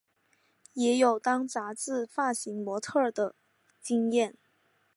[0.73, 3.35] 也有当杂志发型模特儿的
[3.79, 4.35] 经验。